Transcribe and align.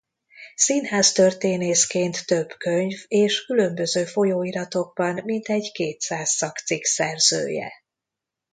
Színháztörténészként 0.55 2.25
több 2.25 2.53
könyv 2.57 2.95
és 3.07 3.45
különböző 3.45 4.05
folyóiratokban 4.05 5.21
mintegy 5.25 5.71
kétszáz 5.71 6.29
szakcikk 6.29 6.83
szerzője. 6.83 7.73